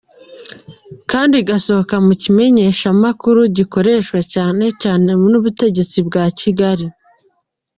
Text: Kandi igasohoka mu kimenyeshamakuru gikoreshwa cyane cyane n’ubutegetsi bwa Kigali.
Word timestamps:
Kandi 1.11 1.35
igasohoka 1.41 1.95
mu 2.05 2.13
kimenyeshamakuru 2.21 3.39
gikoreshwa 3.57 4.19
cyane 4.33 4.65
cyane 4.81 5.09
n’ubutegetsi 5.31 5.97
bwa 6.07 6.23
Kigali. 6.39 6.87